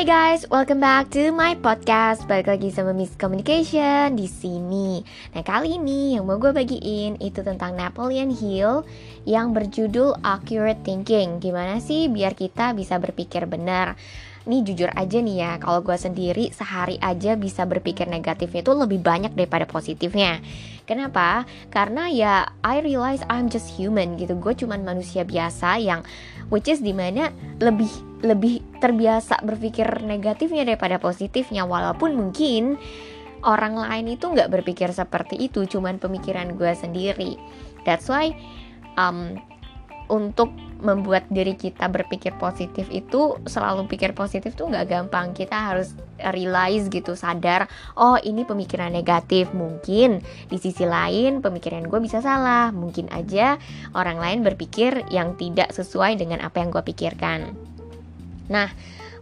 [0.00, 2.24] Hai guys, welcome back to my podcast.
[2.24, 5.04] Balik lagi sama Miss Communication di sini.
[5.36, 8.80] Nah kali ini yang mau gue bagiin itu tentang Napoleon Hill
[9.28, 11.44] yang berjudul Accurate Thinking.
[11.44, 13.92] Gimana sih biar kita bisa berpikir benar?
[14.48, 19.04] Nih jujur aja nih ya, kalau gue sendiri sehari aja bisa berpikir negatifnya itu lebih
[19.04, 20.40] banyak daripada positifnya.
[20.88, 21.44] Kenapa?
[21.68, 24.32] Karena ya I realize I'm just human gitu.
[24.40, 26.00] Gue cuman manusia biasa yang
[26.48, 31.64] which is di mana lebih lebih terbiasa berpikir negatifnya daripada positifnya.
[31.64, 32.76] Walaupun mungkin
[33.44, 37.40] orang lain itu nggak berpikir seperti itu cuman pemikiran gue sendiri.
[37.88, 38.36] That's why
[39.00, 39.40] um,
[40.12, 45.32] untuk membuat diri kita berpikir positif itu selalu pikir positif tuh nggak gampang.
[45.36, 49.52] Kita harus realize gitu sadar oh ini pemikiran negatif.
[49.56, 52.72] Mungkin di sisi lain pemikiran gue bisa salah.
[52.72, 53.56] Mungkin aja
[53.96, 57.70] orang lain berpikir yang tidak sesuai dengan apa yang gue pikirkan
[58.50, 58.68] Nah,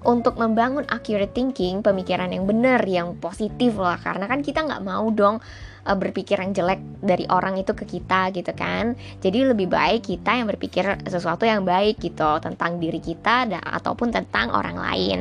[0.09, 5.11] untuk membangun accurate thinking, pemikiran yang benar, yang positif lah, karena kan kita nggak mau
[5.11, 5.43] dong
[5.85, 8.95] uh, berpikir yang jelek dari orang itu ke kita gitu kan.
[9.19, 14.15] Jadi lebih baik kita yang berpikir sesuatu yang baik gitu tentang diri kita dan ataupun
[14.15, 15.19] tentang orang lain.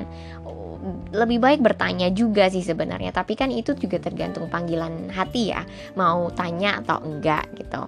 [1.11, 5.65] Lebih baik bertanya juga sih sebenarnya, tapi kan itu juga tergantung panggilan hati ya,
[5.97, 7.81] mau tanya atau enggak gitu.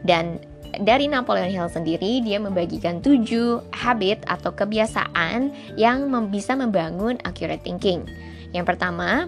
[0.00, 0.40] Dan
[0.78, 8.06] dari Napoleon Hill sendiri dia membagikan tujuh habit atau kebiasaan yang bisa membangun accurate thinking.
[8.54, 9.26] Yang pertama,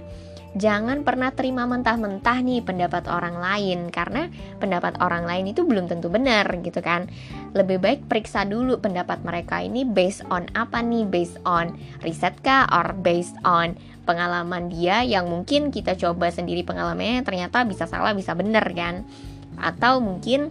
[0.54, 4.28] jangan pernah terima mentah-mentah nih pendapat orang lain karena
[4.60, 7.10] pendapat orang lain itu belum tentu benar gitu kan.
[7.56, 11.08] Lebih baik periksa dulu pendapat mereka ini based on apa nih?
[11.08, 17.22] Based on riset kah or based on pengalaman dia yang mungkin kita coba sendiri pengalamannya
[17.22, 19.06] ternyata bisa salah bisa benar kan.
[19.56, 20.50] Atau mungkin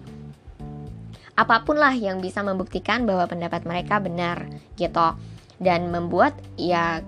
[1.35, 5.15] apa pun lah yang bisa membuktikan bahwa pendapat mereka benar gitu
[5.61, 6.99] dan membuat ya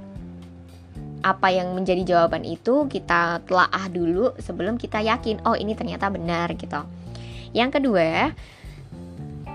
[1.24, 6.52] apa yang menjadi jawaban itu kita telaah dulu sebelum kita yakin oh ini ternyata benar
[6.59, 6.84] gitu.
[7.56, 8.36] Yang kedua,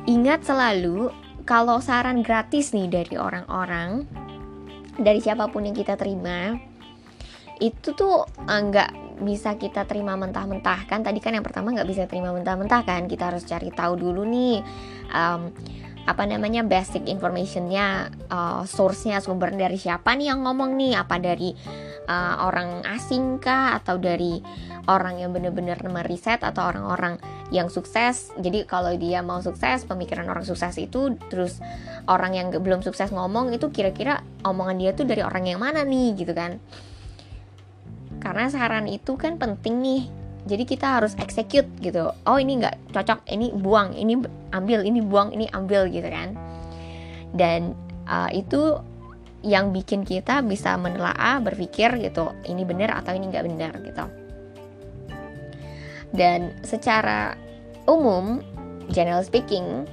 [0.08, 1.12] ingat selalu
[1.44, 4.08] kalau saran gratis nih dari orang-orang
[4.96, 6.56] dari siapa pun yang kita terima
[7.60, 8.64] itu tuh eh,
[9.20, 10.88] bisa kita terima mentah-mentah.
[10.88, 13.06] Kan tadi kan yang pertama nggak bisa terima mentah-mentah kan.
[13.06, 14.62] Kita harus cari tahu dulu nih
[15.12, 15.52] um,
[16.08, 20.96] apa namanya basic informationnya uh, source-nya sumber dari siapa nih yang ngomong nih?
[20.96, 21.52] Apa dari
[22.08, 23.76] uh, orang asing kah?
[23.76, 24.40] Atau dari
[24.88, 27.20] orang yang benar-benar meriset atau orang-orang
[27.52, 28.32] yang sukses?
[28.40, 31.60] Jadi kalau dia mau sukses pemikiran orang sukses itu terus
[32.08, 36.16] orang yang belum sukses ngomong itu kira-kira omongan dia tuh dari orang yang mana nih?
[36.16, 36.56] Gitu kan
[38.18, 40.02] karena saran itu kan penting nih.
[40.48, 42.08] Jadi kita harus execute gitu.
[42.24, 44.16] Oh ini nggak cocok ini buang ini
[44.54, 46.32] ambil ini buang ini ambil gitu kan.
[47.36, 47.76] Dan
[48.08, 48.80] uh, itu
[49.44, 54.04] yang bikin kita bisa menelaah berpikir gitu ini benar atau ini nggak benar gitu.
[56.16, 57.36] Dan secara
[57.84, 58.40] umum
[58.88, 59.84] general speaking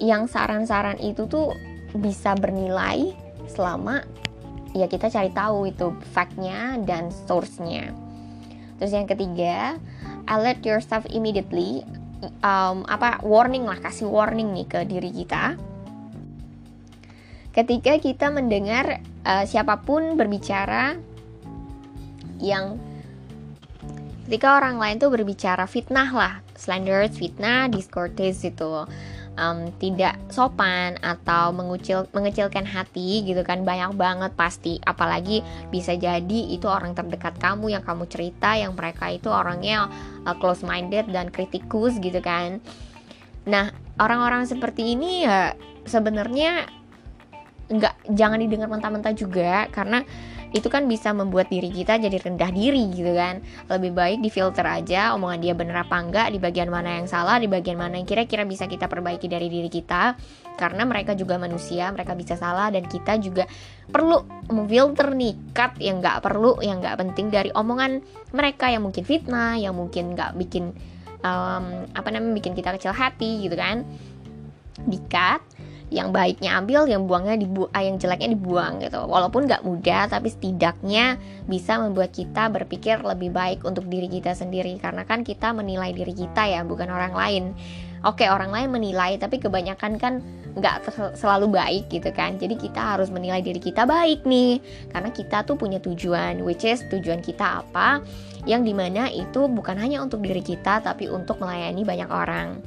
[0.00, 1.52] yang saran-saran itu tuh
[1.92, 3.12] bisa bernilai
[3.52, 4.00] selama
[4.74, 7.90] ya kita cari tahu itu factnya dan source-nya.
[8.80, 9.76] Terus yang ketiga,
[10.30, 11.84] alert yourself immediately.
[12.44, 15.56] Um, apa warning lah, kasih warning nih ke diri kita.
[17.50, 20.94] Ketika kita mendengar uh, siapa pun berbicara
[22.38, 22.78] yang
[24.28, 28.84] ketika orang lain tuh berbicara fitnah lah, slanderous, fitnah, discourteous itu
[29.40, 34.76] um, tidak sopan atau mengucil mengecilkan hati gitu kan banyak banget pasti.
[34.84, 35.40] Apalagi
[35.72, 39.88] bisa jadi itu orang terdekat kamu yang kamu cerita yang mereka itu orangnya
[40.28, 42.60] uh, close minded dan kritikus gitu kan.
[43.48, 45.56] Nah orang-orang seperti ini ya
[45.88, 46.68] sebenarnya
[47.70, 50.02] nggak jangan didengar mentah-mentah juga karena
[50.50, 53.38] itu kan bisa membuat diri kita jadi rendah diri gitu kan.
[53.70, 57.46] Lebih baik difilter aja omongan dia bener apa enggak di bagian mana yang salah di
[57.46, 60.18] bagian mana yang kira-kira bisa kita perbaiki dari diri kita.
[60.58, 63.46] Karena mereka juga manusia mereka bisa salah dan kita juga
[63.90, 68.02] perlu memfilter nih cut yang nggak perlu yang nggak penting dari omongan
[68.34, 70.74] mereka yang mungkin fitnah yang mungkin nggak bikin
[71.22, 73.86] um, apa namanya bikin kita kecil hati gitu kan.
[74.80, 75.59] Di cut
[75.90, 79.02] yang baiknya ambil yang buangnya dibu ah, yang jeleknya dibuang gitu.
[79.10, 81.18] Walaupun nggak mudah tapi setidaknya
[81.50, 84.78] bisa membuat kita berpikir lebih baik untuk diri kita sendiri.
[84.78, 87.44] Karena kan kita menilai diri kita ya bukan orang lain.
[88.00, 92.38] Oke orang lain menilai tapi kebanyakan kan nggak selalu baik gitu kan.
[92.38, 94.62] Jadi kita harus menilai diri kita baik nih.
[94.94, 97.98] Karena kita tuh punya tujuan which is tujuan kita apa?
[98.46, 102.62] Yang di mana itu bukan hanya untuk diri kita tapi untuk melayani banyak orang.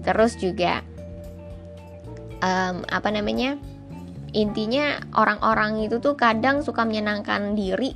[0.00, 0.82] Terus juga
[2.42, 3.60] um, apa namanya
[4.34, 7.94] intinya orang-orang itu tuh kadang suka menyenangkan diri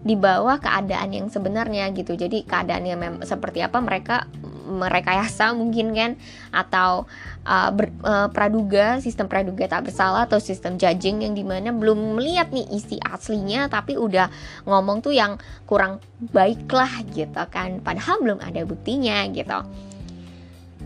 [0.00, 2.16] di bawah keadaan yang sebenarnya gitu.
[2.16, 4.24] Jadi keadaan yang seperti apa mereka
[4.70, 6.14] merekayasa mungkin kan
[6.54, 7.04] atau
[7.42, 12.16] uh, ber, uh, praduga sistem praduga tak bersalah atau sistem judging yang di mana belum
[12.16, 14.30] melihat nih isi aslinya tapi udah
[14.70, 15.98] ngomong tuh yang kurang
[16.32, 17.82] baik lah gitu kan.
[17.84, 19.60] Padahal belum ada buktinya gitu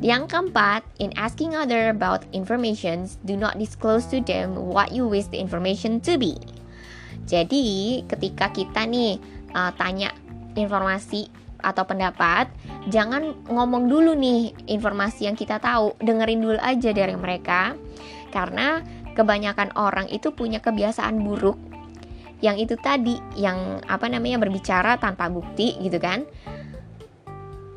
[0.02, 5.30] yang keempat, in asking other about information, do not disclose to them what you wish
[5.30, 6.34] the information to be.
[7.30, 9.22] Jadi, ketika kita nih
[9.54, 10.10] uh, tanya
[10.58, 11.30] informasi
[11.62, 12.50] atau pendapat,
[12.90, 17.78] jangan ngomong dulu nih informasi yang kita tahu, dengerin dulu aja dari mereka.
[18.34, 18.82] Karena
[19.14, 21.56] kebanyakan orang itu punya kebiasaan buruk
[22.42, 26.28] yang itu tadi yang apa namanya berbicara tanpa bukti gitu kan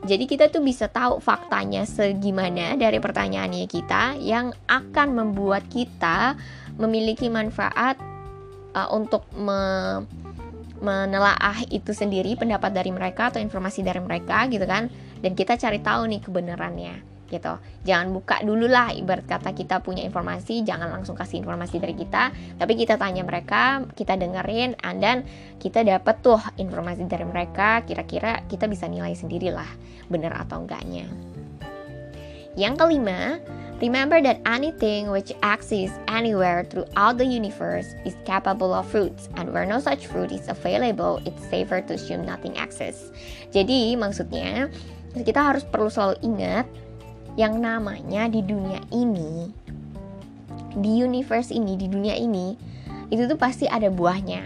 [0.07, 6.39] jadi kita tuh bisa tahu faktanya segimana dari pertanyaannya kita yang akan membuat kita
[6.79, 7.99] memiliki manfaat
[8.71, 9.59] uh, untuk me
[10.77, 14.85] menelaah itu sendiri pendapat dari mereka atau informasi dari mereka gitu kan.
[15.17, 17.59] Dan kita cari tahu nih kebenarannya gitu.
[17.83, 22.31] Jangan buka dulu lah ibarat kata kita punya informasi jangan langsung kasih informasi dari kita.
[22.59, 25.17] Tapi kita tanya mereka kita dengerin and then
[25.59, 29.69] kita dapat tuh informasi dari mereka kira-kira kita bisa nilai sendiri lah
[30.07, 31.07] benar atau enggaknya.
[32.57, 33.37] Yang kelima
[33.77, 39.69] Remember that anything which exists anywhere throughout the universe is capable of fruits, and where
[39.69, 43.13] no such fruit is available, it's safer to assume nothing exists.
[43.53, 44.73] Jadi maksudnya
[45.13, 46.65] kita harus perlu selalu ingat
[47.37, 49.53] yang namanya di dunia ini
[50.77, 52.57] di universe ini di dunia ini
[53.13, 54.43] itu tuh pasti ada buahnya.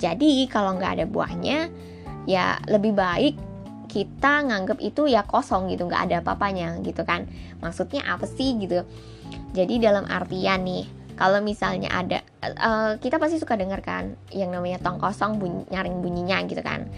[0.00, 1.70] Jadi kalau nggak ada buahnya
[2.26, 3.34] ya lebih baik
[3.86, 7.28] kita nganggep itu ya kosong gitu nggak ada apa-apanya gitu kan.
[7.60, 8.82] Maksudnya apa sih gitu?
[9.52, 10.84] Jadi dalam artian nih
[11.14, 16.00] kalau misalnya ada uh, kita pasti suka dengar kan yang namanya tong kosong bunyi, nyaring
[16.00, 16.88] bunyinya gitu kan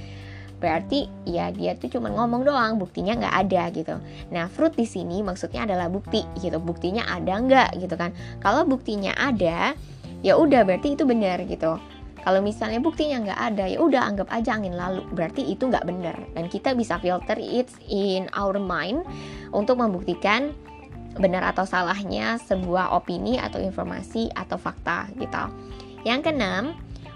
[0.59, 3.95] berarti ya dia tuh cuma ngomong doang buktinya nggak ada gitu.
[4.33, 6.57] Nah fruit di sini maksudnya adalah bukti gitu.
[6.63, 8.15] Buktinya ada nggak gitu kan.
[8.41, 9.75] Kalau buktinya ada
[10.25, 11.77] ya udah berarti itu benar gitu.
[12.25, 15.05] Kalau misalnya buktinya nggak ada ya udah anggap aja angin lalu.
[15.13, 16.17] Berarti itu nggak benar.
[16.33, 19.05] Dan kita bisa filter it in our mind
[19.53, 20.57] untuk membuktikan
[21.21, 25.45] benar atau salahnya sebuah opini atau informasi atau fakta gitu.
[26.09, 26.73] Yang keenam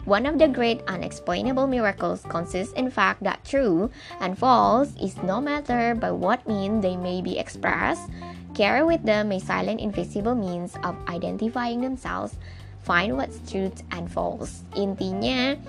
[0.09, 3.93] One of the great unexplainable miracles consists in fact that true
[4.25, 8.09] and false is no matter by what means they may be expressed,
[8.57, 12.41] carry with them a silent invisible means of identifying themselves,
[12.81, 14.65] find what's truth and false.
[14.73, 15.61] Intinya,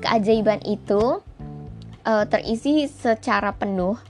[0.00, 1.20] keajaiban itu
[2.08, 4.00] uh, terisi secara penuh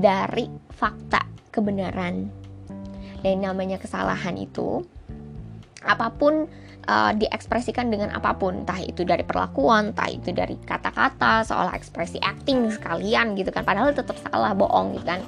[0.00, 2.32] dari fakta kebenaran.
[3.20, 4.80] Dan namanya kesalahan itu
[5.84, 6.48] apa pun
[6.88, 12.20] uh, diekspresikan dengan apa pun, entah itu dari perlakuan, entah itu dari kata-kata, seolah ekspresi
[12.20, 15.20] acting sekalian gitu kan, padahal tetap salah, bohong gitu kan.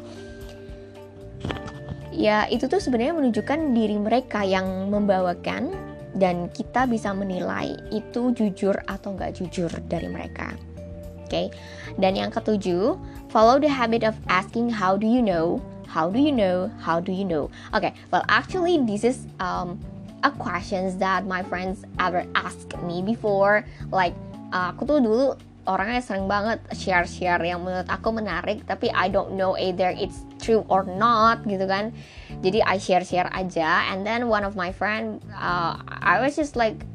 [2.16, 5.68] Ya itu tuh sebenarnya menunjukkan diri mereka yang membawakan
[6.16, 10.56] dan kita bisa menilai itu jujur atau nggak jujur dari mereka.
[11.26, 11.46] Oke, okay?
[11.98, 12.94] dan yang ketujuh,
[13.28, 15.58] follow the habit of asking how do you know,
[15.90, 17.50] how do you know, how do you know.
[17.74, 19.76] Oke, okay, well actually this is um,
[20.22, 23.64] a questions that my friends ever asked me before.
[23.92, 24.14] Like
[24.52, 25.24] uh, aku tuh dulu
[25.66, 30.62] orangnya sering banget share-share yang menurut aku menarik tapi I don't know either it's true
[30.70, 31.90] or not gitu kan.
[32.40, 36.86] Jadi I share-share aja and then one of my friend uh, I was just like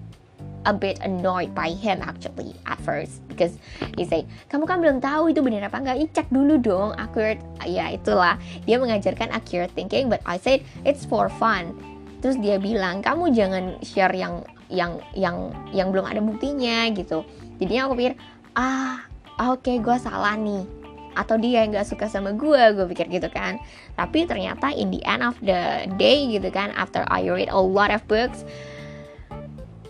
[0.65, 3.57] a bit annoyed by him actually at first because
[3.97, 7.41] he say kamu kan belum tahu itu benar apa enggak cek dulu dong accurate.
[7.67, 8.39] Ya itulah.
[8.63, 11.75] Dia mengajarkan accurate thinking but I said it's for fun
[12.21, 17.27] terus dia bilang kamu jangan share yang yang yang yang belum ada buktinya gitu.
[17.59, 18.13] Jadinya aku pikir
[18.55, 19.03] ah
[19.41, 20.63] oke okay, gue salah nih.
[21.11, 23.59] Atau dia yang gak suka sama gue gue pikir gitu kan.
[23.99, 27.91] Tapi ternyata in the end of the day gitu kan after I read a lot
[27.91, 28.47] of books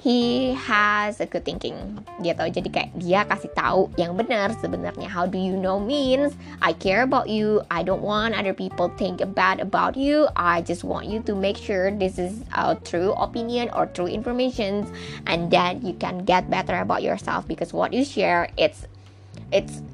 [0.01, 1.77] he has a good thinking
[2.25, 2.41] gitu.
[2.49, 5.05] Jadi kayak dia kasih tahu yang benar sebenarnya.
[5.05, 9.21] How do you know means I care about you I don't want other people think
[9.37, 13.69] bad about you I just want you to make sure this is a true opinion
[13.77, 14.89] or true information
[15.29, 18.89] and that you can get better about yourself because what you share it's
[19.53, 19.85] it's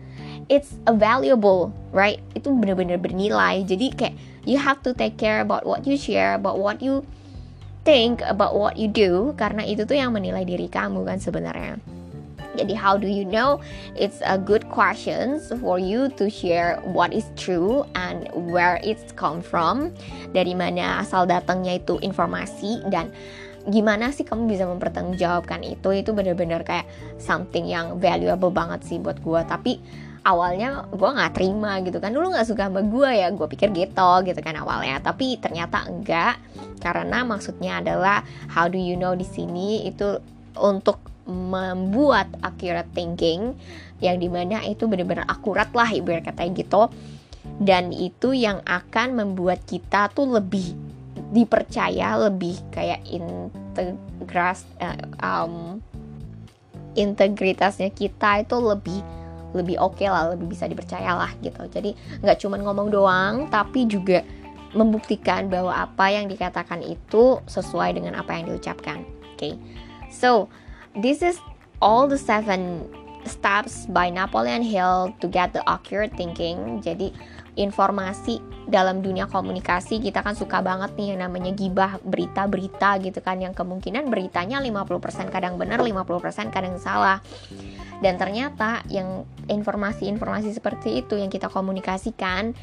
[0.47, 2.23] it's a valuable right?
[2.31, 3.67] Itu benar-benar bernilai.
[3.67, 4.15] Jadi kayak
[4.47, 7.03] you have to take care about what you share about what you
[7.87, 11.79] think about what you do karena itu tuh yang menilai diri kamu kan sebenarnya.
[12.59, 13.63] Jadi how do you know?
[13.95, 19.39] It's a good questions for you to share what is true and where it's come
[19.39, 19.95] from.
[20.35, 23.07] Dari mana asal datangnya itu informasi dan
[23.71, 29.19] gimana sih kamu bisa mempertanggungjawabkan itu itu bener-bener kayak something yang valuable banget sih buat
[29.19, 29.79] gue tapi
[30.27, 32.11] awalnya gue nggak terima gitu kan.
[32.11, 34.99] Dulu nggak suka sama gue ya gue pikir gitu gitu kan awalnya.
[34.99, 36.35] Tapi ternyata enggak
[36.83, 40.19] karena maksudnya adalah how do you know di sini itu
[40.59, 43.55] untuk membuat accurate thinking
[44.03, 46.91] yang di mana itu benar-benar akurat lah ibarat katanya gitu.
[47.57, 50.75] Dan itu yang akan membuat kita tuh lebih
[51.27, 55.83] dipercaya lebih kayak integras uh, um,
[56.95, 58.99] integritasnya kita itu lebih
[59.57, 61.65] lebih oke okay lah lebih bisa dipercaya lah gitu.
[61.67, 64.21] Jadi nggak cuma ngomong doang tapi juga
[64.77, 69.01] membuktikan bahwa apa yang dikatakan itu sesuai dengan apa yang diucapkan.
[69.33, 69.53] Oke okay?
[70.13, 70.45] so
[70.93, 71.41] this is
[71.81, 72.85] all the seven
[73.27, 76.79] steps by Napoleon Hill to get the accurate thinking.
[76.81, 77.11] Jadi
[77.57, 83.41] informasi dalam dunia komunikasi kita kan suka banget nih yang namanya gibah berita-berita gitu kan
[83.41, 87.19] yang kemungkinan beritanya 50% kadang benar 50% kadang salah.
[87.97, 92.53] Dan ternyata yang informasi-informasi seperti itu yang kita komunikasikan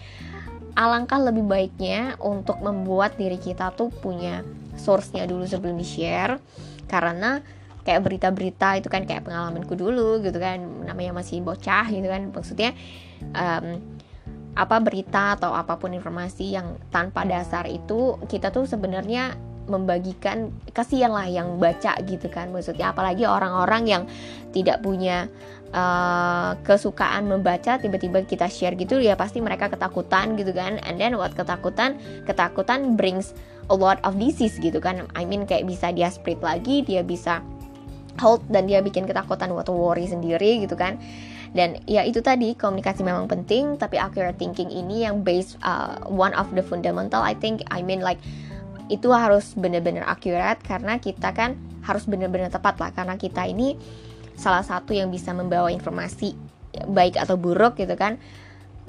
[0.78, 4.46] alangkah lebih baiknya untuk membuat diri kita tuh punya
[4.78, 6.38] source-nya dulu sebelum di-share.
[6.86, 7.42] Karena
[7.84, 10.56] kayak berita-berita itu kan kayak pengalamanku dulu gitu kan
[10.88, 12.72] namanya masih bocah gitu kan maksudnya
[13.36, 13.93] um,
[14.54, 19.34] apa berita atau apa pun informasi yang tanpa dasar itu kita tuh sebenarnya
[19.64, 22.52] membagikan kasihan lah yang baca gitu kan.
[22.52, 24.02] Maksudnya apalagi orang-orang yang
[24.52, 25.26] tidak punya
[25.73, 30.78] uh, kesukaan membaca tiba-tiba kita share gitu ya pasti mereka ketakutan gitu kan.
[30.84, 31.96] And then what ketakutan?
[32.28, 33.32] Ketakutan brings
[33.73, 35.08] a lot of disease gitu kan.
[35.16, 37.40] I mean kayak bisa dia spread lagi dia bisa
[38.20, 40.99] hold dan dia bikin ketakutan waktu worry sendiri gitu kan
[41.54, 46.34] dan ya itu tadi komunikasi memang penting tapi accurate thinking ini yang base uh, one
[46.34, 48.18] of the fundamental I think I mean like
[48.92, 52.90] itu harus benar-benar accurate karena kita kan harus benar-benar tepat lah.
[52.92, 53.76] Karena kita ini
[54.37, 56.37] salah satu yang bisa membawa informasi
[56.88, 58.20] baik atau buruk gitu kan.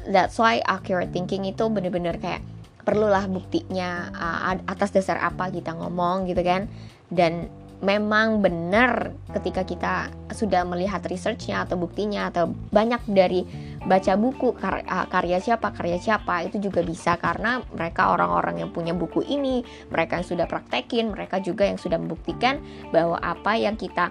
[0.05, 2.43] That's why accurate thinking itu benar-benar kayak
[2.86, 6.67] perlulah buktinya uh, atas dasar apa kita ngomong gitu kan.
[7.07, 7.48] Dan
[7.84, 9.94] memang benar ketika kita
[10.32, 13.44] sudah melihat researchnya atau buktinya atau banyak dari
[13.84, 18.72] baca buku kar ah, karya siapa karya siapa itu juga bisa karena mereka orang-orang yang
[18.72, 22.63] punya buku ini mereka yang sudah praktekin mereka juga yang sudah membuktikan
[22.96, 24.10] bahwa apa yang kita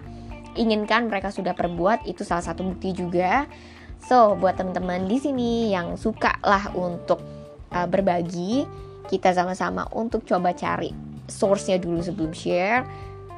[0.55, 3.47] inginkan mereka sudah perbuat itu salah satu bukti juga.
[4.05, 7.19] So buat teman-teman di sini yang suka lah untuk
[7.73, 8.69] uh, berbagi
[9.09, 10.93] kita sama-sama untuk coba cari
[11.25, 12.85] source-nya dulu sebelum share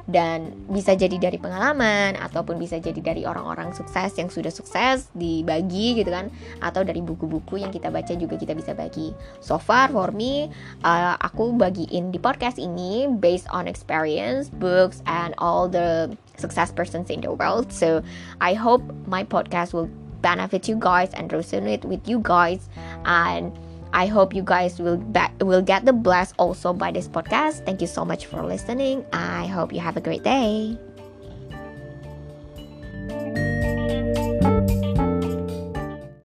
[0.07, 5.99] dan bisa jadi dari pengalaman ataupun bisa jadi dari orang-orang sukses yang sudah sukses dibagi
[5.99, 6.31] gitu kan.
[6.63, 9.11] Atau dari buku-buku yang kita baca juga kita bisa bagi.
[9.43, 10.47] So far for me
[10.87, 17.11] uh, aku bagiin di podcast ini based on experience books and all the success persons
[17.11, 17.69] in the world.
[17.75, 17.99] So
[18.39, 19.91] I hope my podcast will
[20.23, 22.71] benefit you guys and resonate with you guys.
[23.03, 23.51] And
[23.97, 25.01] I hope you guys will
[25.41, 27.65] will get the blessed also by this podcast.
[27.65, 29.01] Thank you so much for listening.
[29.09, 30.77] I hope you have a great day.